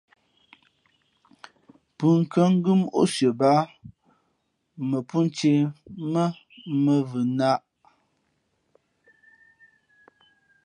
Pʉ̂nkhʉ́ά 1.97 2.45
ngʉ́ 2.55 2.73
móʼ 2.81 3.07
sʉα 3.13 3.29
báá 3.39 3.61
pō 3.69 4.83
mᾱ 5.11 5.19
ncēh 5.27 5.61
mά 6.11 6.25
mᾱvhʉ 6.83 7.21
náh. 7.37 7.57